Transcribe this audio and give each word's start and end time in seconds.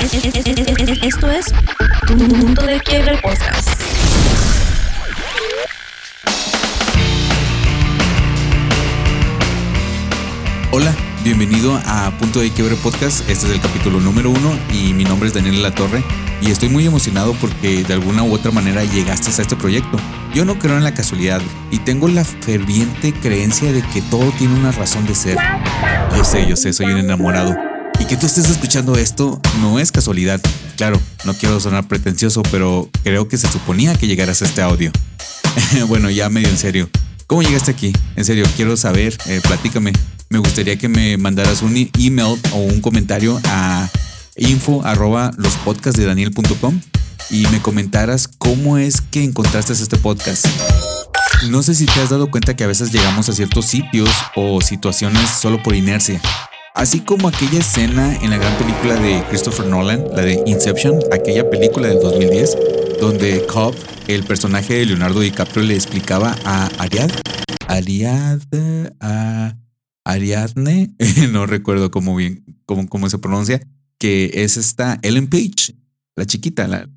Esto 0.00 1.28
es 1.28 1.46
Punto 2.06 2.64
de 2.64 2.78
Quiebre 2.80 3.18
Podcast. 3.20 3.82
Hola, 10.70 10.94
bienvenido 11.24 11.80
a 11.84 12.12
Punto 12.16 12.38
de 12.38 12.50
Quiebre 12.52 12.76
Podcast. 12.76 13.28
Este 13.28 13.48
es 13.48 13.52
el 13.52 13.60
capítulo 13.60 13.98
número 13.98 14.30
uno 14.30 14.56
y 14.72 14.94
mi 14.94 15.02
nombre 15.02 15.28
es 15.28 15.34
Daniel 15.34 15.60
La 15.62 15.74
Torre 15.74 16.04
y 16.40 16.52
estoy 16.52 16.68
muy 16.68 16.86
emocionado 16.86 17.34
porque 17.40 17.82
de 17.82 17.92
alguna 17.92 18.22
u 18.22 18.32
otra 18.32 18.52
manera 18.52 18.84
llegaste 18.84 19.30
a 19.30 19.42
este 19.42 19.56
proyecto. 19.56 19.98
Yo 20.32 20.44
no 20.44 20.60
creo 20.60 20.76
en 20.76 20.84
la 20.84 20.94
casualidad 20.94 21.42
y 21.72 21.80
tengo 21.80 22.06
la 22.06 22.24
ferviente 22.24 23.12
creencia 23.12 23.72
de 23.72 23.82
que 23.82 24.00
todo 24.02 24.30
tiene 24.38 24.54
una 24.54 24.70
razón 24.70 25.06
de 25.06 25.16
ser. 25.16 25.36
Yo 26.16 26.22
sé, 26.22 26.46
yo 26.46 26.54
sé, 26.54 26.72
soy 26.72 26.86
un 26.86 26.98
enamorado. 26.98 27.77
Que 28.08 28.16
tú 28.16 28.24
estés 28.24 28.48
escuchando 28.48 28.96
esto 28.96 29.38
no 29.60 29.78
es 29.78 29.92
casualidad. 29.92 30.40
Claro, 30.78 30.98
no 31.26 31.34
quiero 31.34 31.60
sonar 31.60 31.86
pretencioso, 31.88 32.42
pero 32.50 32.88
creo 33.04 33.28
que 33.28 33.36
se 33.36 33.52
suponía 33.52 33.94
que 33.96 34.06
llegaras 34.06 34.40
a 34.40 34.46
este 34.46 34.62
audio. 34.62 34.90
bueno, 35.88 36.08
ya 36.08 36.30
medio 36.30 36.48
en 36.48 36.56
serio. 36.56 36.88
¿Cómo 37.26 37.42
llegaste 37.42 37.70
aquí? 37.70 37.92
En 38.16 38.24
serio, 38.24 38.46
quiero 38.56 38.78
saber, 38.78 39.14
eh, 39.26 39.42
platícame. 39.46 39.92
Me 40.30 40.38
gustaría 40.38 40.78
que 40.78 40.88
me 40.88 41.18
mandaras 41.18 41.60
un 41.60 41.90
email 41.98 42.40
o 42.52 42.56
un 42.56 42.80
comentario 42.80 43.38
a 43.44 43.90
info 44.36 44.82
arroba 44.86 45.32
y 47.28 47.46
me 47.48 47.60
comentaras 47.60 48.26
cómo 48.38 48.78
es 48.78 49.02
que 49.02 49.22
encontraste 49.22 49.74
este 49.74 49.98
podcast. 49.98 50.46
No 51.50 51.62
sé 51.62 51.74
si 51.74 51.84
te 51.84 52.00
has 52.00 52.08
dado 52.08 52.30
cuenta 52.30 52.56
que 52.56 52.64
a 52.64 52.68
veces 52.68 52.90
llegamos 52.90 53.28
a 53.28 53.34
ciertos 53.34 53.66
sitios 53.66 54.08
o 54.34 54.62
situaciones 54.62 55.28
solo 55.28 55.62
por 55.62 55.74
inercia. 55.74 56.22
Así 56.74 57.00
como 57.00 57.28
aquella 57.28 57.58
escena 57.58 58.14
en 58.22 58.30
la 58.30 58.38
gran 58.38 58.56
película 58.56 58.94
de 58.96 59.22
Christopher 59.28 59.66
Nolan, 59.66 60.04
la 60.14 60.22
de 60.22 60.42
Inception, 60.46 61.00
aquella 61.12 61.48
película 61.50 61.88
del 61.88 62.00
2010, 62.00 62.56
donde 63.00 63.44
Cobb, 63.46 63.74
el 64.06 64.22
personaje 64.24 64.74
de 64.74 64.86
Leonardo 64.86 65.20
DiCaprio, 65.20 65.64
le 65.64 65.74
explicaba 65.74 66.36
a 66.44 66.66
Ariad, 66.78 67.10
Ariad, 67.66 68.40
a 69.00 69.56
Ariadne, 70.04 70.94
no 71.32 71.46
recuerdo 71.46 71.90
cómo 71.90 72.14
bien, 72.14 72.44
cómo, 72.64 72.88
cómo 72.88 73.10
se 73.10 73.18
pronuncia, 73.18 73.60
que 73.98 74.30
es 74.34 74.56
esta 74.56 74.98
Ellen 75.02 75.28
Page, 75.28 75.74
la 76.16 76.26
chiquita, 76.26 76.68
la, 76.68 76.88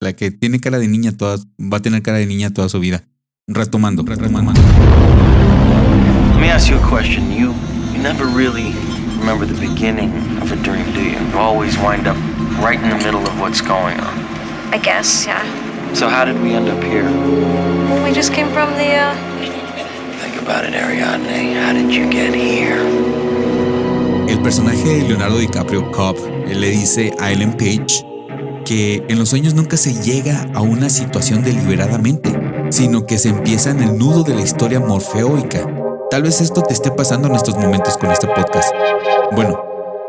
la 0.00 0.12
que 0.14 0.30
tiene 0.30 0.60
cara 0.60 0.78
de 0.78 0.88
niña 0.88 1.12
toda, 1.12 1.38
va 1.60 1.78
a 1.78 1.82
tener 1.82 2.02
cara 2.02 2.18
de 2.18 2.26
niña 2.26 2.52
toda 2.52 2.68
su 2.68 2.78
vida. 2.78 3.04
Retomando, 3.46 4.04
retomando. 4.04 4.52
Let 6.32 6.40
me 6.40 6.50
ask 6.50 6.70
you 6.70 6.76
a 6.76 6.88
question. 6.88 7.30
You 7.32 7.52
never 8.00 8.26
really 8.26 8.74
remember 9.24 9.46
the 9.46 9.58
beginning 9.58 10.12
of 10.42 10.52
a 10.52 10.56
dream, 10.56 10.84
do 10.92 11.02
you? 11.02 11.18
You 11.18 11.38
always 11.38 11.78
wind 11.78 12.06
up 12.06 12.16
right 12.60 12.78
in 12.78 12.90
the 12.90 13.02
middle 13.02 13.26
of 13.26 13.40
what's 13.40 13.62
going 13.62 13.98
on. 13.98 14.18
I 14.70 14.76
guess, 14.76 15.24
yeah. 15.26 15.42
So 15.94 16.10
how 16.10 16.26
did 16.26 16.38
we 16.42 16.52
end 16.52 16.68
up 16.68 16.82
here? 16.84 17.04
Well, 17.88 18.04
we 18.04 18.12
just 18.12 18.34
came 18.34 18.48
from 18.52 18.68
the, 18.74 18.90
uh, 18.92 19.14
Think 20.20 20.42
about 20.42 20.66
it, 20.66 20.74
Ariadne. 20.74 21.54
How 21.54 21.72
did 21.72 21.90
you 21.94 22.10
get 22.10 22.34
here? 22.34 22.76
El 24.28 24.42
personaje 24.42 24.84
de 24.84 25.08
Leonardo 25.08 25.38
DiCaprio, 25.38 25.90
Cobb, 25.90 26.16
él 26.46 26.60
le 26.60 26.68
dice 26.68 27.14
a 27.18 27.32
Ellen 27.32 27.52
Page 27.52 28.04
que 28.66 29.06
en 29.08 29.18
los 29.18 29.30
sueños 29.30 29.54
nunca 29.54 29.78
se 29.78 29.94
llega 30.02 30.50
a 30.52 30.60
una 30.60 30.90
situación 30.90 31.42
deliberadamente, 31.42 32.68
sino 32.68 33.06
que 33.06 33.16
se 33.16 33.30
empieza 33.30 33.70
en 33.70 33.80
el 33.80 33.96
nudo 33.96 34.22
de 34.22 34.34
la 34.34 34.42
historia 34.42 34.80
morfeóica. 34.80 35.83
Tal 36.10 36.22
vez 36.22 36.40
esto 36.40 36.62
te 36.62 36.74
esté 36.74 36.90
pasando 36.90 37.28
en 37.28 37.34
estos 37.34 37.56
momentos 37.56 37.96
con 37.96 38.10
este 38.10 38.26
podcast. 38.26 38.72
Bueno, 39.32 39.58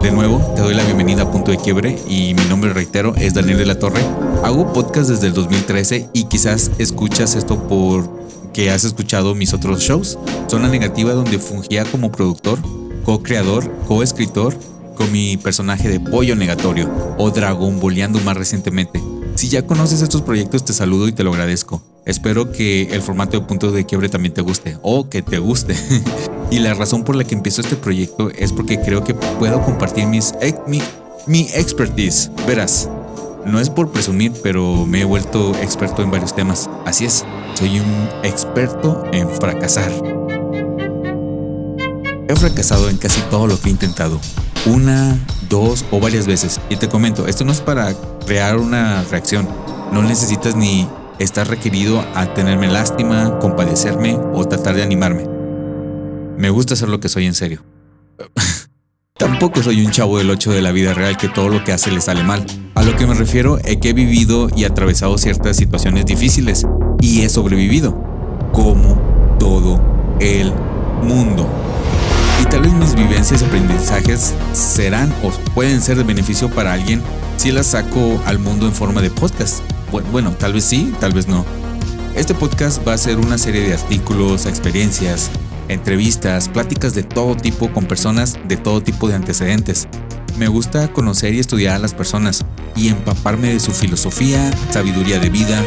de 0.01 0.11
nuevo, 0.11 0.39
te 0.55 0.61
doy 0.61 0.73
la 0.73 0.83
bienvenida 0.83 1.23
a 1.23 1.31
Punto 1.31 1.51
de 1.51 1.57
Quiebre 1.57 1.97
y 2.07 2.33
mi 2.33 2.45
nombre, 2.45 2.73
reitero, 2.73 3.15
es 3.15 3.33
Daniel 3.33 3.57
de 3.57 3.65
la 3.65 3.79
Torre. 3.79 4.01
Hago 4.43 4.71
podcast 4.73 5.09
desde 5.09 5.27
el 5.27 5.33
2013 5.33 6.09
y 6.13 6.25
quizás 6.25 6.71
escuchas 6.77 7.35
esto 7.35 7.67
por 7.67 8.07
que 8.53 8.69
has 8.69 8.83
escuchado 8.83 9.35
mis 9.35 9.53
otros 9.53 9.79
shows. 9.79 10.19
Zona 10.47 10.67
Negativa 10.67 11.13
donde 11.13 11.39
fungía 11.39 11.85
como 11.85 12.11
productor, 12.11 12.59
co-creador, 13.03 13.71
co-escritor 13.87 14.55
con 14.95 15.11
mi 15.11 15.37
personaje 15.37 15.89
de 15.89 15.99
Pollo 15.99 16.35
Negatorio 16.35 16.89
o 17.17 17.31
Dragón 17.31 17.79
Boleando 17.79 18.19
más 18.21 18.37
recientemente. 18.37 19.01
Si 19.35 19.49
ya 19.49 19.65
conoces 19.65 20.01
estos 20.01 20.21
proyectos 20.21 20.65
te 20.65 20.73
saludo 20.73 21.07
y 21.07 21.13
te 21.13 21.23
lo 21.23 21.31
agradezco. 21.31 21.94
Espero 22.05 22.51
que 22.51 22.83
el 22.93 23.01
formato 23.01 23.39
de 23.39 23.45
punto 23.47 23.71
de 23.71 23.85
quiebre 23.87 24.09
también 24.09 24.31
te 24.31 24.41
guste 24.41 24.77
o 24.83 25.09
que 25.09 25.23
te 25.23 25.39
guste. 25.39 25.75
y 26.51 26.59
la 26.59 26.75
razón 26.75 27.03
por 27.03 27.15
la 27.15 27.23
que 27.23 27.33
empiezo 27.33 27.61
este 27.61 27.75
proyecto 27.75 28.29
es 28.29 28.53
porque 28.53 28.79
creo 28.79 29.03
que 29.03 29.15
puedo 29.15 29.63
compartir 29.63 30.05
mis, 30.05 30.35
mi, 30.67 30.81
mi 31.25 31.41
expertise. 31.55 32.29
Verás, 32.45 32.87
no 33.43 33.59
es 33.59 33.71
por 33.71 33.91
presumir, 33.91 34.33
pero 34.43 34.85
me 34.85 35.01
he 35.01 35.05
vuelto 35.05 35.55
experto 35.55 36.03
en 36.03 36.11
varios 36.11 36.35
temas. 36.35 36.69
Así 36.85 37.05
es, 37.05 37.25
soy 37.55 37.79
un 37.79 38.09
experto 38.23 39.03
en 39.11 39.27
fracasar. 39.27 39.91
He 42.27 42.35
fracasado 42.35 42.87
en 42.87 42.97
casi 42.97 43.21
todo 43.31 43.47
lo 43.47 43.59
que 43.59 43.69
he 43.69 43.71
intentado. 43.71 44.19
Una, 44.67 45.17
dos 45.49 45.83
o 45.89 45.99
varias 45.99 46.27
veces. 46.27 46.61
Y 46.69 46.75
te 46.75 46.87
comento, 46.87 47.25
esto 47.25 47.45
no 47.45 47.51
es 47.51 47.61
para 47.61 47.95
crear 48.27 48.57
una 48.57 49.03
reacción. 49.05 49.47
No 49.91 50.03
necesitas 50.03 50.55
ni 50.55 50.87
estar 51.19 51.47
requerido 51.47 52.03
a 52.15 52.33
tenerme 52.33 52.67
lástima, 52.67 53.39
compadecerme 53.39 54.17
o 54.33 54.45
tratar 54.45 54.75
de 54.75 54.83
animarme. 54.83 55.27
Me 56.37 56.49
gusta 56.49 56.73
hacer 56.73 56.89
lo 56.89 56.99
que 56.99 57.09
soy 57.09 57.25
en 57.25 57.33
serio. 57.33 57.63
Tampoco 59.17 59.63
soy 59.63 59.85
un 59.85 59.91
chavo 59.91 60.17
del 60.17 60.29
8 60.29 60.51
de 60.51 60.61
la 60.61 60.73
vida 60.73 60.93
real 60.93 61.15
que 61.15 61.29
todo 61.29 61.47
lo 61.47 61.63
que 61.63 61.71
hace 61.71 61.89
le 61.89 62.01
sale 62.01 62.23
mal. 62.23 62.45
A 62.75 62.83
lo 62.83 62.95
que 62.97 63.07
me 63.07 63.13
refiero 63.13 63.57
es 63.59 63.77
que 63.77 63.89
he 63.89 63.93
vivido 63.93 64.49
y 64.55 64.65
atravesado 64.65 65.17
ciertas 65.17 65.55
situaciones 65.55 66.05
difíciles 66.05 66.65
y 66.99 67.21
he 67.21 67.29
sobrevivido. 67.29 67.97
Como 68.51 68.99
todo 69.39 69.79
el 70.19 70.51
mundo. 71.01 71.47
Y 72.41 72.45
tal 72.45 72.63
vez 72.63 72.73
mis 72.73 72.95
vivencias 72.95 73.41
y 73.41 73.45
aprendizajes 73.45 74.33
serán 74.51 75.13
o 75.23 75.31
pueden 75.53 75.81
ser 75.81 75.95
de 75.97 76.03
beneficio 76.03 76.49
para 76.49 76.73
alguien 76.73 77.01
si 77.37 77.51
las 77.51 77.67
saco 77.67 78.21
al 78.25 78.39
mundo 78.39 78.65
en 78.65 78.73
forma 78.73 79.01
de 79.01 79.09
podcast. 79.09 79.61
Bueno, 80.03 80.31
tal 80.31 80.53
vez 80.53 80.63
sí, 80.63 80.93
tal 80.99 81.13
vez 81.13 81.27
no. 81.27 81.45
Este 82.15 82.33
podcast 82.33 82.85
va 82.87 82.93
a 82.93 82.97
ser 82.97 83.17
una 83.17 83.37
serie 83.37 83.61
de 83.61 83.73
artículos, 83.73 84.45
experiencias, 84.45 85.29
entrevistas, 85.67 86.49
pláticas 86.49 86.93
de 86.95 87.03
todo 87.03 87.35
tipo 87.35 87.71
con 87.71 87.85
personas 87.85 88.37
de 88.47 88.57
todo 88.57 88.81
tipo 88.81 89.07
de 89.07 89.15
antecedentes. 89.15 89.87
Me 90.37 90.47
gusta 90.47 90.91
conocer 90.91 91.33
y 91.33 91.39
estudiar 91.39 91.75
a 91.75 91.79
las 91.79 91.93
personas 91.93 92.45
y 92.75 92.89
empaparme 92.89 93.53
de 93.53 93.59
su 93.59 93.71
filosofía, 93.71 94.51
sabiduría 94.71 95.19
de 95.19 95.29
vida. 95.29 95.63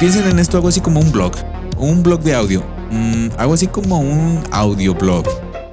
Piensen 0.00 0.28
en 0.28 0.38
esto 0.38 0.56
algo 0.56 0.68
así 0.68 0.80
como 0.80 1.00
un 1.00 1.12
blog, 1.12 1.32
un 1.78 2.02
blog 2.02 2.20
de 2.22 2.34
audio, 2.34 2.64
mm, 2.90 3.28
algo 3.38 3.54
así 3.54 3.68
como 3.68 4.00
un 4.00 4.42
audioblog. 4.50 5.24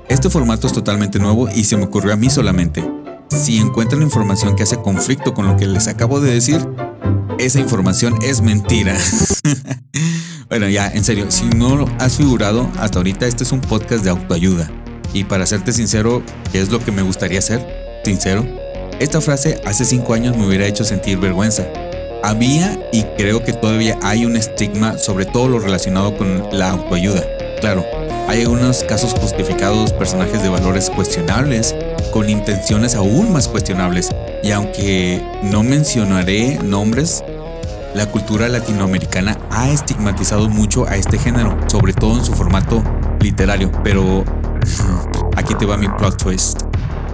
Este 0.09 0.29
formato 0.29 0.67
es 0.67 0.73
totalmente 0.73 1.19
nuevo 1.19 1.49
y 1.49 1.63
se 1.63 1.77
me 1.77 1.85
ocurrió 1.85 2.13
a 2.13 2.15
mí 2.15 2.29
solamente. 2.29 2.83
Si 3.29 3.57
encuentran 3.57 4.01
información 4.01 4.55
que 4.55 4.63
hace 4.63 4.77
conflicto 4.77 5.33
con 5.33 5.47
lo 5.47 5.55
que 5.55 5.67
les 5.67 5.87
acabo 5.87 6.19
de 6.19 6.33
decir, 6.33 6.67
esa 7.39 7.59
información 7.59 8.15
es 8.21 8.41
mentira. 8.41 8.95
bueno, 10.49 10.67
ya, 10.67 10.87
en 10.89 11.03
serio, 11.03 11.31
si 11.31 11.45
no 11.45 11.75
lo 11.75 11.87
has 11.97 12.17
figurado, 12.17 12.69
hasta 12.79 12.99
ahorita 12.99 13.25
este 13.25 13.43
es 13.43 13.51
un 13.51 13.61
podcast 13.61 14.03
de 14.03 14.09
autoayuda. 14.09 14.69
Y 15.13 15.23
para 15.23 15.45
serte 15.45 15.71
sincero, 15.71 16.21
¿qué 16.51 16.61
es 16.61 16.69
lo 16.69 16.79
que 16.79 16.91
me 16.91 17.01
gustaría 17.01 17.39
hacer? 17.39 18.01
Sincero. 18.03 18.45
Esta 18.99 19.21
frase 19.21 19.61
hace 19.65 19.85
cinco 19.85 20.13
años 20.13 20.35
me 20.37 20.45
hubiera 20.45 20.67
hecho 20.67 20.83
sentir 20.83 21.17
vergüenza. 21.17 21.65
Había 22.21 22.77
y 22.91 23.03
creo 23.17 23.43
que 23.43 23.53
todavía 23.53 23.97
hay 24.03 24.25
un 24.25 24.35
estigma 24.35 24.97
sobre 24.97 25.25
todo 25.25 25.47
lo 25.47 25.59
relacionado 25.59 26.17
con 26.17 26.43
la 26.51 26.71
autoayuda. 26.71 27.23
Claro, 27.61 27.85
hay 28.27 28.41
algunos 28.41 28.83
casos 28.83 29.13
justificados, 29.13 29.93
personajes 29.93 30.43
de 30.43 30.49
valores 30.49 30.89
cuestionables, 30.89 31.73
con 32.11 32.29
intenciones 32.29 32.95
aún 32.95 33.31
más 33.31 33.47
cuestionables. 33.47 34.09
Y 34.43 34.51
aunque 34.51 35.21
no 35.43 35.63
mencionaré 35.63 36.59
nombres, 36.63 37.23
la 37.93 38.05
cultura 38.07 38.47
latinoamericana 38.47 39.37
ha 39.51 39.69
estigmatizado 39.69 40.49
mucho 40.49 40.87
a 40.87 40.95
este 40.95 41.17
género, 41.17 41.57
sobre 41.67 41.93
todo 41.93 42.17
en 42.17 42.25
su 42.25 42.33
formato 42.33 42.83
literario. 43.19 43.71
Pero 43.83 44.23
aquí 45.35 45.53
te 45.55 45.65
va 45.65 45.77
mi 45.77 45.87
plot 45.87 46.21
twist. 46.21 46.61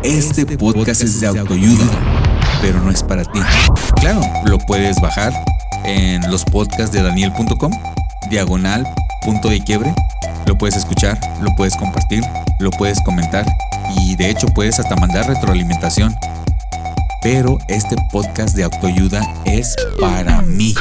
Este 0.04 0.46
podcast 0.58 1.02
es 1.02 1.20
de 1.20 1.28
autoayuda, 1.28 1.86
pero 2.62 2.80
no 2.80 2.92
es 2.92 3.02
para 3.02 3.24
ti. 3.24 3.40
Claro, 4.00 4.22
lo 4.46 4.60
puedes 4.60 5.02
bajar 5.02 5.34
en 5.84 6.30
los 6.30 6.44
podcasts 6.44 6.92
de 6.92 7.02
daniel.com, 7.02 7.72
diagonal, 8.30 8.88
punto 9.24 9.50
de 9.50 9.64
quiebre. 9.64 9.94
Lo 10.46 10.56
puedes 10.58 10.76
escuchar, 10.76 11.20
lo 11.42 11.56
puedes 11.56 11.76
compartir, 11.76 12.24
lo 12.60 12.70
puedes 12.70 13.02
comentar 13.02 13.46
y 13.98 14.16
de 14.16 14.30
hecho 14.30 14.48
puedes 14.48 14.80
hasta 14.80 14.96
mandar 14.96 15.28
retroalimentación. 15.28 16.14
Pero 17.22 17.58
este 17.70 17.96
podcast 18.12 18.56
de 18.56 18.64
autoayuda 18.64 19.22
es 19.46 19.76
para 20.00 20.42
mí. 20.42 20.76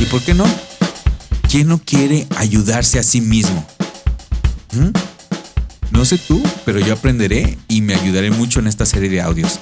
¿Y 0.00 0.04
por 0.06 0.20
qué 0.22 0.34
no? 0.34 0.44
¿Quién 1.48 1.68
no 1.68 1.78
quiere 1.78 2.26
ayudarse 2.36 2.98
a 2.98 3.02
sí 3.02 3.20
mismo? 3.20 3.64
¿Mm? 4.72 4.90
No 5.92 6.04
sé 6.04 6.18
tú, 6.18 6.42
pero 6.64 6.80
yo 6.80 6.94
aprenderé 6.94 7.56
y 7.68 7.80
me 7.80 7.94
ayudaré 7.94 8.32
mucho 8.32 8.58
en 8.58 8.66
esta 8.66 8.84
serie 8.84 9.08
de 9.08 9.20
audios. 9.20 9.60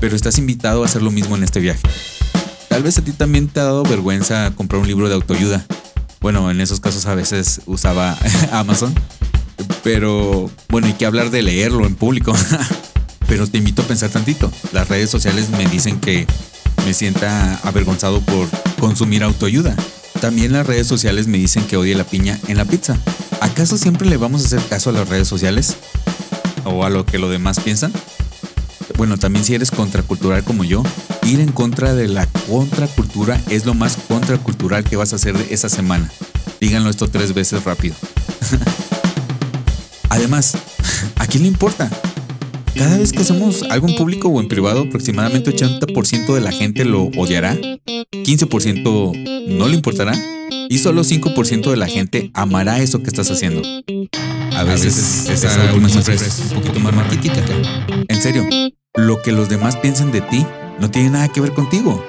pero 0.00 0.16
estás 0.16 0.38
invitado 0.38 0.82
a 0.82 0.86
hacer 0.86 1.02
lo 1.02 1.10
mismo 1.10 1.36
en 1.36 1.44
este 1.44 1.60
viaje. 1.60 1.80
Tal 2.68 2.82
vez 2.82 2.98
a 2.98 3.02
ti 3.02 3.12
también 3.12 3.48
te 3.48 3.60
ha 3.60 3.64
dado 3.64 3.82
vergüenza 3.84 4.50
comprar 4.54 4.80
un 4.80 4.86
libro 4.88 5.08
de 5.08 5.14
autoayuda. 5.14 5.64
Bueno, 6.20 6.50
en 6.50 6.60
esos 6.60 6.80
casos 6.80 7.06
a 7.06 7.14
veces 7.14 7.60
usaba 7.66 8.16
Amazon. 8.52 8.94
Pero 9.84 10.50
bueno, 10.70 10.88
hay 10.88 10.94
que 10.94 11.06
hablar 11.06 11.30
de 11.30 11.42
leerlo 11.42 11.86
en 11.86 11.94
público. 11.94 12.34
pero 13.28 13.46
te 13.46 13.58
invito 13.58 13.82
a 13.82 13.86
pensar 13.86 14.10
tantito. 14.10 14.50
Las 14.72 14.88
redes 14.88 15.10
sociales 15.10 15.50
me 15.50 15.66
dicen 15.66 16.00
que 16.00 16.26
me 16.84 16.94
sienta 16.94 17.56
avergonzado 17.64 18.20
por 18.20 18.48
consumir 18.80 19.22
autoayuda. 19.22 19.76
También 20.20 20.52
las 20.52 20.66
redes 20.66 20.86
sociales 20.86 21.26
me 21.26 21.38
dicen 21.38 21.64
que 21.64 21.76
odie 21.76 21.94
la 21.94 22.04
piña 22.04 22.38
en 22.48 22.56
la 22.56 22.64
pizza. 22.64 22.96
¿Acaso 23.40 23.76
siempre 23.76 24.08
le 24.08 24.16
vamos 24.16 24.42
a 24.42 24.46
hacer 24.46 24.62
caso 24.68 24.90
a 24.90 24.94
las 24.94 25.08
redes 25.08 25.28
sociales? 25.28 25.76
¿O 26.64 26.84
a 26.84 26.90
lo 26.90 27.04
que 27.04 27.18
los 27.18 27.30
demás 27.30 27.60
piensan? 27.60 27.92
Bueno, 28.96 29.18
también 29.18 29.44
si 29.44 29.54
eres 29.54 29.70
contracultural 29.70 30.44
como 30.44 30.64
yo, 30.64 30.82
ir 31.24 31.40
en 31.40 31.52
contra 31.52 31.94
de 31.94 32.08
la 32.08 32.26
contracultura 32.48 33.40
es 33.50 33.66
lo 33.66 33.74
más 33.74 33.96
contracultural 34.08 34.84
que 34.84 34.96
vas 34.96 35.12
a 35.12 35.16
hacer 35.16 35.36
esa 35.50 35.68
semana. 35.68 36.10
Díganlo 36.60 36.88
esto 36.88 37.08
tres 37.08 37.34
veces 37.34 37.64
rápido. 37.64 37.94
Además, 40.14 40.56
¿a 41.16 41.26
quién 41.26 41.42
le 41.42 41.48
importa? 41.48 41.90
Cada 42.76 42.98
vez 42.98 43.12
que 43.12 43.22
hacemos 43.22 43.64
algo 43.68 43.88
en 43.88 43.96
público 43.96 44.28
o 44.28 44.40
en 44.40 44.46
privado, 44.46 44.82
aproximadamente 44.82 45.50
80% 45.50 46.32
de 46.32 46.40
la 46.40 46.52
gente 46.52 46.84
lo 46.84 47.06
odiará, 47.16 47.56
15% 47.56 49.48
no 49.48 49.66
le 49.68 49.74
importará 49.74 50.14
y 50.68 50.78
solo 50.78 51.02
5% 51.02 51.68
de 51.68 51.76
la 51.76 51.88
gente 51.88 52.30
amará 52.32 52.78
eso 52.78 53.02
que 53.02 53.08
estás 53.08 53.28
haciendo. 53.28 53.62
A 54.56 54.62
veces, 54.62 55.28
esa, 55.28 55.48
última 55.72 55.88
cifra 55.88 56.14
es 56.14 56.52
un 56.52 56.60
poquito 56.60 56.78
más. 56.78 56.94
En 58.06 58.22
serio, 58.22 58.46
lo 58.94 59.20
que 59.20 59.32
los 59.32 59.48
demás 59.48 59.76
piensen 59.78 60.12
de 60.12 60.20
ti 60.20 60.46
no 60.78 60.92
tiene 60.92 61.10
nada 61.10 61.26
que 61.26 61.40
ver 61.40 61.54
contigo. 61.54 62.04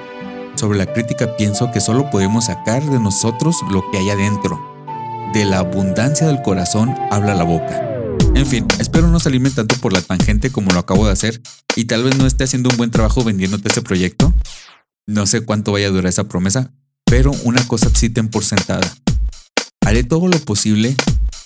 Sobre 0.54 0.78
la 0.78 0.86
crítica 0.86 1.36
pienso 1.36 1.72
que 1.72 1.80
solo 1.80 2.08
podemos 2.10 2.44
sacar 2.44 2.84
de 2.84 3.00
nosotros 3.00 3.56
lo 3.72 3.82
que 3.90 3.98
hay 3.98 4.10
adentro. 4.10 4.60
De 5.34 5.44
la 5.44 5.58
abundancia 5.58 6.28
del 6.28 6.40
corazón 6.42 6.94
habla 7.10 7.34
la 7.34 7.42
boca. 7.42 7.95
En 8.34 8.46
fin, 8.46 8.66
espero 8.78 9.08
no 9.08 9.18
salirme 9.20 9.50
tanto 9.50 9.76
por 9.76 9.92
la 9.92 10.02
tangente 10.02 10.50
como 10.50 10.70
lo 10.72 10.78
acabo 10.78 11.06
de 11.06 11.12
hacer 11.12 11.40
y 11.74 11.86
tal 11.86 12.04
vez 12.04 12.16
no 12.16 12.26
esté 12.26 12.44
haciendo 12.44 12.70
un 12.70 12.76
buen 12.76 12.90
trabajo 12.90 13.24
vendiéndote 13.24 13.68
este 13.68 13.82
proyecto. 13.82 14.32
No 15.06 15.26
sé 15.26 15.42
cuánto 15.42 15.72
vaya 15.72 15.86
a 15.86 15.90
durar 15.90 16.06
esa 16.06 16.24
promesa, 16.24 16.72
pero 17.04 17.32
una 17.44 17.66
cosa 17.66 17.90
sí 17.94 18.10
ten 18.10 18.28
por 18.28 18.44
sentada. 18.44 18.92
Haré 19.84 20.04
todo 20.04 20.28
lo 20.28 20.38
posible 20.40 20.96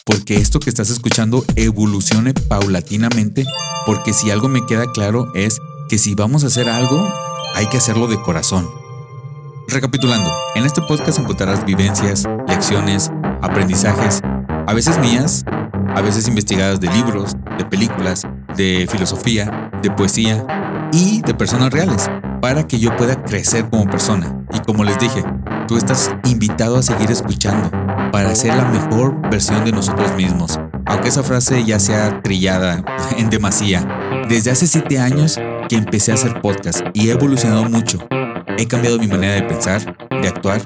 porque 0.04 0.36
esto 0.36 0.60
que 0.60 0.70
estás 0.70 0.90
escuchando 0.90 1.44
evolucione 1.56 2.34
paulatinamente, 2.34 3.46
porque 3.86 4.12
si 4.12 4.30
algo 4.30 4.48
me 4.48 4.64
queda 4.66 4.90
claro 4.92 5.32
es 5.34 5.60
que 5.88 5.98
si 5.98 6.14
vamos 6.14 6.44
a 6.44 6.48
hacer 6.48 6.68
algo, 6.68 7.08
hay 7.54 7.66
que 7.66 7.76
hacerlo 7.76 8.08
de 8.08 8.20
corazón. 8.20 8.68
Recapitulando, 9.68 10.32
en 10.56 10.64
este 10.64 10.82
podcast 10.82 11.18
encontrarás 11.18 11.64
vivencias, 11.64 12.24
lecciones, 12.48 13.10
aprendizajes, 13.40 14.20
a 14.66 14.74
veces 14.74 14.98
mías, 14.98 15.44
a 15.94 16.00
veces 16.00 16.28
investigadas 16.28 16.80
de 16.80 16.88
libros, 16.88 17.36
de 17.58 17.64
películas, 17.64 18.26
de 18.56 18.86
filosofía, 18.90 19.70
de 19.82 19.90
poesía 19.90 20.44
y 20.92 21.22
de 21.22 21.34
personas 21.34 21.72
reales, 21.72 22.10
para 22.40 22.66
que 22.66 22.78
yo 22.78 22.96
pueda 22.96 23.22
crecer 23.22 23.68
como 23.68 23.86
persona. 23.86 24.44
Y 24.52 24.60
como 24.60 24.84
les 24.84 24.98
dije, 24.98 25.24
tú 25.68 25.76
estás 25.76 26.14
invitado 26.24 26.76
a 26.76 26.82
seguir 26.82 27.10
escuchando 27.10 27.70
para 28.12 28.34
ser 28.34 28.54
la 28.54 28.64
mejor 28.64 29.20
versión 29.30 29.64
de 29.64 29.72
nosotros 29.72 30.14
mismos. 30.16 30.58
Aunque 30.86 31.08
esa 31.08 31.22
frase 31.22 31.64
ya 31.64 31.78
sea 31.78 32.22
trillada 32.22 32.84
en 33.16 33.30
demasía. 33.30 33.86
Desde 34.28 34.50
hace 34.50 34.66
7 34.66 34.98
años 34.98 35.38
que 35.68 35.76
empecé 35.76 36.10
a 36.10 36.14
hacer 36.14 36.40
podcast 36.40 36.80
y 36.94 37.08
he 37.08 37.12
evolucionado 37.12 37.64
mucho. 37.64 37.98
He 38.58 38.66
cambiado 38.66 38.98
mi 38.98 39.06
manera 39.06 39.34
de 39.34 39.42
pensar, 39.42 39.96
de 40.10 40.28
actuar 40.28 40.60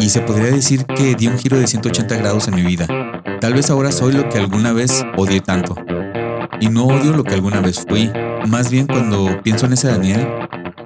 y 0.00 0.08
se 0.10 0.20
podría 0.20 0.50
decir 0.50 0.86
que 0.86 1.14
di 1.14 1.26
un 1.26 1.38
giro 1.38 1.58
de 1.58 1.66
180 1.66 2.16
grados 2.16 2.48
en 2.48 2.54
mi 2.54 2.62
vida. 2.62 2.86
Tal 3.40 3.54
vez 3.54 3.70
ahora 3.70 3.92
soy 3.92 4.12
lo 4.12 4.28
que 4.28 4.38
alguna 4.38 4.72
vez 4.72 5.04
odié 5.16 5.40
tanto. 5.40 5.76
Y 6.60 6.68
no 6.68 6.86
odio 6.86 7.12
lo 7.12 7.22
que 7.22 7.34
alguna 7.34 7.60
vez 7.60 7.84
fui. 7.88 8.10
Más 8.48 8.68
bien 8.70 8.86
cuando 8.86 9.40
pienso 9.44 9.66
en 9.66 9.74
ese 9.74 9.86
Daniel, 9.86 10.26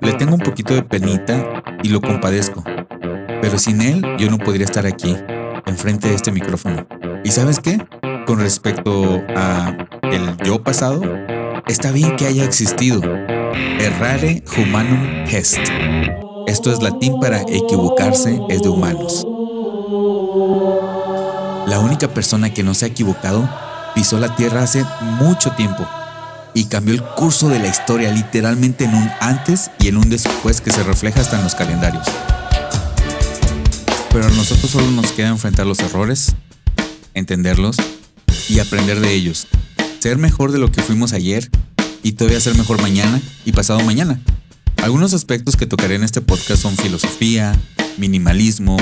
le 0.02 0.12
tengo 0.12 0.34
un 0.34 0.40
poquito 0.40 0.74
de 0.74 0.82
penita 0.82 1.62
y 1.82 1.88
lo 1.88 2.02
compadezco. 2.02 2.62
Pero 3.40 3.58
sin 3.58 3.80
él 3.80 4.04
yo 4.18 4.30
no 4.30 4.36
podría 4.36 4.66
estar 4.66 4.86
aquí, 4.86 5.16
enfrente 5.66 6.08
de 6.08 6.14
este 6.14 6.30
micrófono. 6.30 6.86
¿Y 7.24 7.30
sabes 7.30 7.58
qué? 7.58 7.78
Con 8.26 8.38
respecto 8.38 9.22
a 9.34 9.74
el 10.02 10.36
yo 10.44 10.62
pasado, 10.62 11.02
está 11.66 11.90
bien 11.90 12.16
que 12.16 12.26
haya 12.26 12.44
existido. 12.44 13.00
Errare 13.80 14.44
humanum 14.56 15.24
est. 15.30 15.58
Esto 16.46 16.70
es 16.70 16.82
latín 16.82 17.18
para 17.18 17.40
equivocarse 17.42 18.38
es 18.50 18.62
de 18.62 18.68
humanos. 18.68 19.26
La 21.72 21.78
única 21.78 22.12
persona 22.12 22.52
que 22.52 22.62
no 22.62 22.74
se 22.74 22.84
ha 22.84 22.88
equivocado 22.88 23.48
pisó 23.94 24.20
la 24.20 24.36
tierra 24.36 24.62
hace 24.62 24.84
mucho 25.00 25.52
tiempo 25.52 25.88
y 26.52 26.66
cambió 26.66 26.92
el 26.92 27.02
curso 27.02 27.48
de 27.48 27.60
la 27.60 27.68
historia 27.68 28.12
literalmente 28.12 28.84
en 28.84 28.94
un 28.94 29.10
antes 29.22 29.70
y 29.80 29.88
en 29.88 29.96
un 29.96 30.10
después 30.10 30.60
que 30.60 30.70
se 30.70 30.82
refleja 30.82 31.22
hasta 31.22 31.38
en 31.38 31.44
los 31.44 31.54
calendarios. 31.54 32.06
Pero 34.10 34.26
a 34.26 34.28
nosotros 34.28 34.70
solo 34.70 34.90
nos 34.90 35.12
queda 35.12 35.28
enfrentar 35.28 35.64
los 35.64 35.78
errores, 35.78 36.34
entenderlos 37.14 37.78
y 38.50 38.58
aprender 38.58 39.00
de 39.00 39.14
ellos. 39.14 39.46
Ser 39.98 40.18
mejor 40.18 40.52
de 40.52 40.58
lo 40.58 40.70
que 40.70 40.82
fuimos 40.82 41.14
ayer 41.14 41.50
y 42.02 42.12
todavía 42.12 42.42
ser 42.42 42.54
mejor 42.54 42.82
mañana 42.82 43.18
y 43.46 43.52
pasado 43.52 43.80
mañana. 43.80 44.20
Algunos 44.82 45.14
aspectos 45.14 45.56
que 45.56 45.64
tocaré 45.64 45.94
en 45.94 46.04
este 46.04 46.20
podcast 46.20 46.60
son 46.60 46.76
filosofía, 46.76 47.58
minimalismo, 47.96 48.76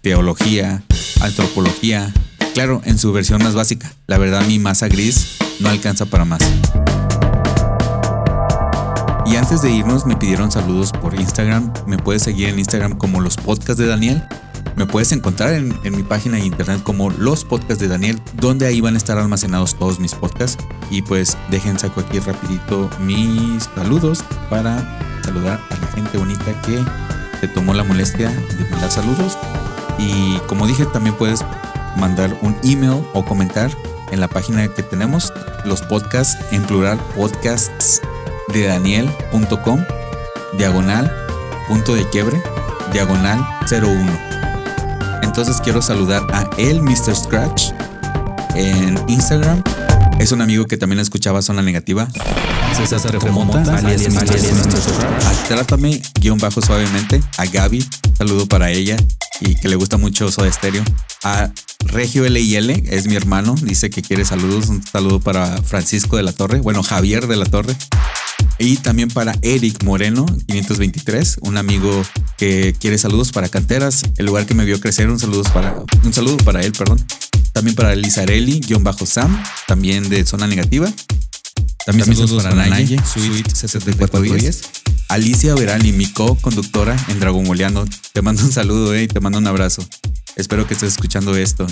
teología, 0.00 0.82
antropología, 1.26 2.12
claro, 2.54 2.80
en 2.84 2.98
su 2.98 3.12
versión 3.12 3.42
más 3.42 3.54
básica. 3.54 3.92
La 4.06 4.18
verdad 4.18 4.44
mi 4.46 4.58
masa 4.58 4.88
gris 4.88 5.36
no 5.60 5.68
alcanza 5.68 6.06
para 6.06 6.24
más. 6.24 6.40
Y 9.26 9.36
antes 9.36 9.62
de 9.62 9.70
irnos 9.72 10.06
me 10.06 10.16
pidieron 10.16 10.52
saludos 10.52 10.92
por 10.92 11.18
Instagram. 11.18 11.72
Me 11.86 11.96
puedes 11.96 12.22
seguir 12.22 12.48
en 12.48 12.58
Instagram 12.58 12.96
como 12.98 13.20
los 13.20 13.36
podcasts 13.36 13.78
de 13.78 13.86
Daniel. 13.86 14.22
Me 14.76 14.86
puedes 14.86 15.12
encontrar 15.12 15.54
en, 15.54 15.74
mi 15.96 16.02
página 16.02 16.36
de 16.36 16.44
internet 16.44 16.82
como 16.82 17.10
los 17.10 17.44
podcasts 17.44 17.78
de 17.78 17.88
Daniel, 17.88 18.20
donde 18.34 18.66
ahí 18.66 18.80
van 18.80 18.94
a 18.94 18.98
estar 18.98 19.16
almacenados 19.18 19.76
todos 19.76 19.98
mis 19.98 20.14
podcasts. 20.14 20.62
Y 20.90 21.02
pues 21.02 21.38
dejen 21.50 21.78
saco 21.78 22.00
aquí 22.00 22.18
rapidito 22.18 22.90
mis 23.00 23.64
saludos 23.74 24.24
para 24.50 24.98
saludar 25.24 25.60
a 25.70 25.76
la 25.76 25.86
gente 25.88 26.18
bonita 26.18 26.60
que 26.62 26.84
se 27.40 27.48
tomó 27.48 27.72
la 27.72 27.84
molestia 27.84 28.30
de 28.30 28.70
mandar 28.70 28.90
saludos. 28.90 29.38
Y 30.04 30.38
como 30.46 30.66
dije, 30.66 30.84
también 30.86 31.16
puedes 31.16 31.44
mandar 31.96 32.36
un 32.42 32.56
email 32.62 33.04
o 33.14 33.24
comentar 33.24 33.70
en 34.10 34.20
la 34.20 34.28
página 34.28 34.68
que 34.68 34.82
tenemos, 34.82 35.32
los 35.64 35.82
podcasts 35.82 36.38
en 36.52 36.62
plural, 36.62 36.98
podcasts 37.16 38.00
de 38.52 38.66
daniel.com, 38.66 39.84
diagonal, 40.58 41.10
punto 41.68 41.94
de 41.94 42.08
quiebre, 42.10 42.40
diagonal 42.92 43.44
01. 43.70 44.34
Entonces 45.22 45.60
quiero 45.62 45.80
saludar 45.80 46.22
a 46.32 46.48
el 46.58 46.82
Mr. 46.82 47.16
Scratch 47.16 47.70
en 48.54 48.98
Instagram. 49.08 49.62
Es 50.20 50.32
un 50.32 50.42
amigo 50.42 50.66
que 50.66 50.76
también 50.76 51.00
escuchaba 51.00 51.42
Zona 51.42 51.62
Negativa. 51.62 52.06
César 52.76 53.00
alias 53.16 54.02
Trátame, 55.48 56.00
guion 56.20 56.38
bajo 56.38 56.60
suavemente. 56.60 57.22
A 57.38 57.46
Gaby, 57.46 57.84
saludo 58.18 58.46
para 58.46 58.70
ella 58.70 58.96
y 59.44 59.54
que 59.56 59.68
le 59.68 59.76
gusta 59.76 59.96
mucho 59.96 60.30
Soda 60.30 60.50
Stereo. 60.50 60.84
A 61.22 61.50
Regio 61.86 62.28
LIL, 62.28 62.70
es 62.70 63.06
mi 63.06 63.14
hermano, 63.14 63.54
dice 63.62 63.90
que 63.90 64.02
quiere 64.02 64.24
saludos. 64.24 64.68
Un 64.68 64.84
saludo 64.84 65.20
para 65.20 65.62
Francisco 65.62 66.16
de 66.16 66.22
la 66.22 66.32
Torre, 66.32 66.60
bueno, 66.60 66.82
Javier 66.82 67.26
de 67.26 67.36
la 67.36 67.46
Torre. 67.46 67.76
Y 68.58 68.76
también 68.76 69.08
para 69.08 69.34
Eric 69.42 69.82
Moreno, 69.82 70.26
523, 70.46 71.38
un 71.42 71.56
amigo 71.56 72.02
que 72.38 72.74
quiere 72.78 72.98
saludos 72.98 73.32
para 73.32 73.48
Canteras, 73.48 74.04
el 74.16 74.26
lugar 74.26 74.46
que 74.46 74.54
me 74.54 74.64
vio 74.64 74.80
crecer, 74.80 75.08
un 75.10 75.18
saludo 75.18 75.42
para, 75.52 75.74
un 76.04 76.12
saludo 76.12 76.36
para 76.38 76.62
él, 76.62 76.72
perdón. 76.72 77.04
También 77.52 77.74
para 77.74 77.94
Lizarelli-Sam, 77.94 79.42
también 79.66 80.08
de 80.08 80.24
Zona 80.24 80.46
Negativa. 80.46 80.92
También, 81.86 82.06
saludos, 82.06 82.42
para, 82.42 82.54
Naye, 82.54 82.98
Sweet 83.04 83.54
6410. 83.54 84.62
Alicia 85.08 85.54
Verani, 85.54 85.92
mi 85.92 86.06
co-conductora 86.06 86.96
en 87.08 87.20
Dragon 87.20 87.44
Boleando. 87.44 87.84
Te 88.12 88.22
mando 88.22 88.42
un 88.42 88.52
saludo 88.52 88.94
eh, 88.94 89.04
y 89.04 89.08
te 89.08 89.20
mando 89.20 89.38
un 89.38 89.46
abrazo. 89.46 89.86
Espero 90.36 90.66
que 90.66 90.74
estés 90.74 90.94
escuchando 90.94 91.36
esto. 91.36 91.66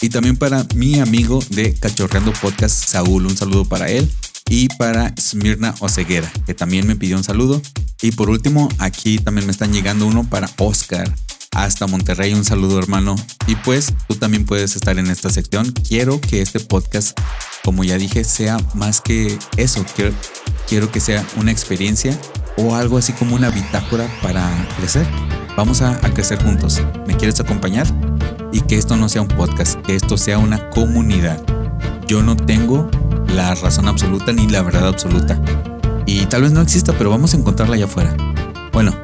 Y 0.00 0.08
también 0.08 0.36
para 0.36 0.66
mi 0.74 1.00
amigo 1.00 1.44
de 1.50 1.74
Cachorreando 1.74 2.32
Podcast, 2.32 2.88
Saúl, 2.88 3.26
un 3.26 3.36
saludo 3.36 3.64
para 3.64 3.88
él 3.90 4.10
y 4.48 4.68
para 4.68 5.14
Smirna 5.20 5.74
Oceguera, 5.80 6.30
que 6.46 6.54
también 6.54 6.86
me 6.86 6.96
pidió 6.96 7.16
un 7.16 7.24
saludo. 7.24 7.60
Y 8.00 8.12
por 8.12 8.30
último, 8.30 8.68
aquí 8.78 9.18
también 9.18 9.46
me 9.46 9.52
están 9.52 9.72
llegando 9.72 10.06
uno 10.06 10.28
para 10.28 10.50
Oscar. 10.58 11.12
Hasta 11.52 11.86
Monterrey, 11.86 12.34
un 12.34 12.44
saludo 12.44 12.78
hermano. 12.78 13.16
Y 13.46 13.56
pues 13.56 13.94
tú 14.06 14.14
también 14.14 14.44
puedes 14.44 14.76
estar 14.76 14.98
en 14.98 15.08
esta 15.08 15.30
sección. 15.30 15.72
Quiero 15.72 16.20
que 16.20 16.42
este 16.42 16.60
podcast, 16.60 17.18
como 17.64 17.84
ya 17.84 17.98
dije, 17.98 18.24
sea 18.24 18.58
más 18.74 19.00
que 19.00 19.38
eso. 19.56 19.84
Quiero, 19.96 20.14
quiero 20.68 20.90
que 20.90 21.00
sea 21.00 21.26
una 21.36 21.50
experiencia 21.50 22.18
o 22.56 22.74
algo 22.74 22.98
así 22.98 23.12
como 23.12 23.34
una 23.34 23.50
bitácora 23.50 24.08
para 24.22 24.68
crecer. 24.76 25.06
Vamos 25.56 25.82
a, 25.82 25.92
a 26.04 26.14
crecer 26.14 26.42
juntos. 26.42 26.80
¿Me 27.06 27.16
quieres 27.16 27.40
acompañar? 27.40 27.86
Y 28.52 28.60
que 28.62 28.76
esto 28.76 28.96
no 28.96 29.08
sea 29.08 29.22
un 29.22 29.28
podcast, 29.28 29.80
que 29.82 29.96
esto 29.96 30.16
sea 30.16 30.38
una 30.38 30.70
comunidad. 30.70 31.42
Yo 32.06 32.22
no 32.22 32.36
tengo 32.36 32.90
la 33.34 33.54
razón 33.54 33.88
absoluta 33.88 34.32
ni 34.32 34.46
la 34.46 34.62
verdad 34.62 34.88
absoluta. 34.88 35.40
Y 36.06 36.24
tal 36.26 36.42
vez 36.42 36.52
no 36.52 36.60
exista, 36.62 36.92
pero 36.96 37.10
vamos 37.10 37.34
a 37.34 37.36
encontrarla 37.36 37.74
allá 37.74 37.84
afuera. 37.84 38.16
Bueno, 38.72 38.94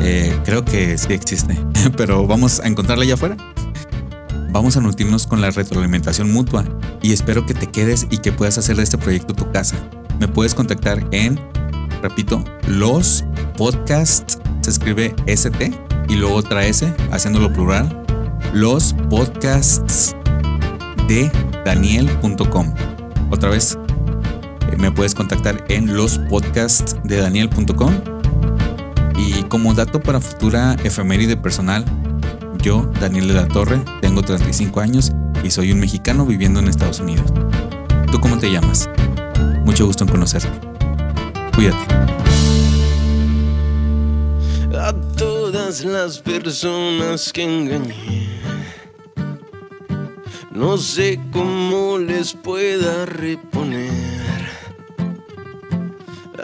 eh, 0.00 0.38
creo 0.44 0.64
que 0.64 0.98
sí 0.98 1.12
existe, 1.12 1.58
pero 1.96 2.26
vamos 2.26 2.60
a 2.60 2.66
encontrarla 2.66 3.04
allá 3.04 3.14
afuera. 3.14 3.36
Vamos 4.50 4.76
a 4.76 4.80
nutrirnos 4.80 5.26
con 5.26 5.40
la 5.40 5.50
retroalimentación 5.50 6.32
mutua 6.32 6.64
y 7.02 7.12
espero 7.12 7.44
que 7.44 7.54
te 7.54 7.66
quedes 7.66 8.06
y 8.10 8.18
que 8.18 8.32
puedas 8.32 8.56
hacer 8.56 8.76
de 8.76 8.84
este 8.84 8.96
proyecto 8.96 9.34
tu 9.34 9.50
casa. 9.52 9.76
Me 10.18 10.28
puedes 10.28 10.54
contactar 10.54 11.06
en, 11.10 11.38
repito, 12.02 12.42
los 12.66 13.24
podcasts, 13.58 14.38
se 14.62 14.70
escribe 14.70 15.14
ST 15.26 15.72
y 16.08 16.14
luego 16.14 16.36
otra 16.36 16.66
S, 16.66 16.90
haciéndolo 17.10 17.52
plural, 17.52 18.04
los 18.54 18.94
podcasts 19.10 20.16
de 21.08 21.30
daniel.com. 21.64 22.74
Otra 23.30 23.50
vez, 23.50 23.78
eh, 24.72 24.76
me 24.78 24.90
puedes 24.90 25.14
contactar 25.14 25.64
en 25.68 25.94
los 25.94 26.18
podcasts 26.30 26.96
de 27.04 27.18
daniel.com. 27.18 28.15
Como 29.48 29.74
dato 29.74 30.00
para 30.00 30.20
futura 30.20 30.76
efeméride 30.84 31.36
personal, 31.36 31.84
yo, 32.62 32.90
Daniel 33.00 33.28
de 33.28 33.34
la 33.34 33.48
Torre, 33.48 33.80
tengo 34.00 34.22
35 34.22 34.80
años 34.80 35.12
y 35.44 35.50
soy 35.50 35.72
un 35.72 35.78
mexicano 35.78 36.26
viviendo 36.26 36.60
en 36.60 36.68
Estados 36.68 37.00
Unidos. 37.00 37.32
¿Tú 38.10 38.18
cómo 38.20 38.38
te 38.38 38.50
llamas? 38.50 38.88
Mucho 39.64 39.86
gusto 39.86 40.04
en 40.04 40.10
conocerte. 40.10 40.50
Cuídate. 41.54 42.06
a 44.78 44.92
todas 45.16 45.84
las 45.84 46.18
personas 46.18 47.32
que 47.32 47.42
engañé. 47.42 48.28
No 50.50 50.76
sé 50.76 51.20
cómo 51.32 51.98
les 51.98 52.34
pueda 52.34 53.06
reponer. 53.06 54.05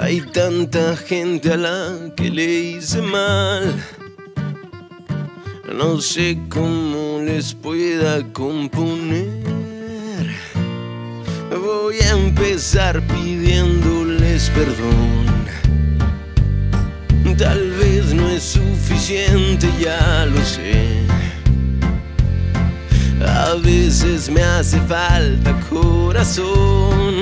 Hay 0.03 0.21
tanta 0.21 0.97
gente 0.97 1.53
a 1.53 1.57
la 1.57 2.13
que 2.17 2.29
le 2.29 2.45
hice 2.45 3.01
mal. 3.01 3.73
No 5.79 6.01
sé 6.01 6.37
cómo 6.49 7.21
les 7.25 7.55
pueda 7.55 8.21
componer. 8.33 9.29
Voy 11.51 12.01
a 12.01 12.11
empezar 12.11 13.01
pidiéndoles 13.07 14.51
perdón. 14.51 15.23
Tal 17.39 17.71
vez 17.71 18.13
no 18.13 18.29
es 18.29 18.43
suficiente, 18.43 19.69
ya 19.81 20.27
lo 20.27 20.45
sé. 20.45 21.07
A 23.25 23.55
veces 23.55 24.29
me 24.29 24.43
hace 24.43 24.81
falta 24.81 25.61
corazón. 25.71 27.22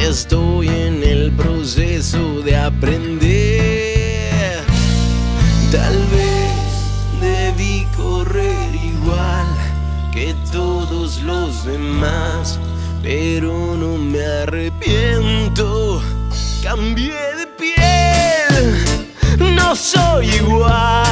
Estoy 0.00 0.68
en 0.68 1.02
el 1.02 1.32
proceso 1.32 2.40
de 2.40 2.56
aprender. 2.56 4.62
Tal 5.70 6.06
vez 6.06 7.20
debí 7.20 7.86
correr 7.96 8.74
igual 8.74 9.46
que 10.12 10.34
todos 10.52 11.20
los 11.22 11.64
demás, 11.64 12.60
pero 13.02 13.76
no 13.76 13.98
me 13.98 14.24
arrepiento. 14.24 16.00
Cambié 16.62 17.18
de 17.36 17.46
piel, 17.58 18.76
no 19.56 19.74
soy 19.74 20.28
igual. 20.28 21.07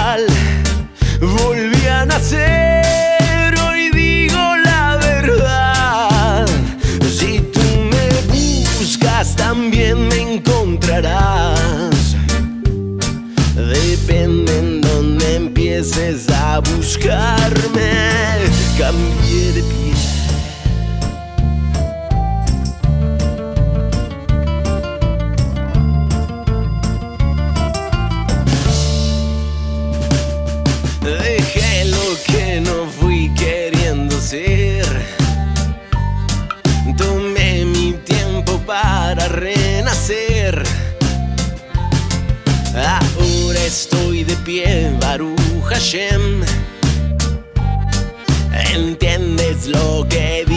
Estoy 43.66 44.22
de 44.22 44.36
pie, 44.36 44.92
Baruch 45.00 45.36
Hashem. 45.68 46.44
¿Entiendes 48.72 49.66
lo 49.66 50.06
que 50.08 50.44
digo 50.46 50.55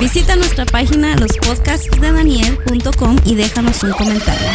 Visita 0.00 0.34
nuestra 0.34 0.64
página 0.64 1.14
lospodcastsdedaniel.com 1.16 3.18
y 3.26 3.34
déjanos 3.34 3.82
un 3.82 3.92
comentario. 3.92 4.48